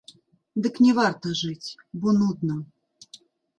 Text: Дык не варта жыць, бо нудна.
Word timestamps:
Дык 0.65 0.79
не 0.85 0.91
варта 1.01 1.35
жыць, 1.43 1.69
бо 2.01 2.17
нудна. 2.19 2.59